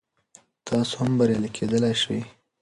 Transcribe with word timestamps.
تاسو 0.67 0.93
هم 1.01 1.11
بریالی 1.17 1.49
کیدلی 1.57 1.93
شئ. 2.01 2.19